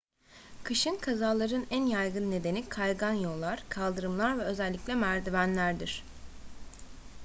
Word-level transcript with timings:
kışın 0.63 0.95
kazaların 0.97 1.65
en 1.69 1.85
yaygın 1.85 2.31
nedeni 2.31 2.69
kaygan 2.69 3.13
yollar 3.13 3.63
kaldırımlar 3.69 4.37
ve 4.39 4.43
özellikle 4.43 4.95
merdivenlerdir 4.95 6.03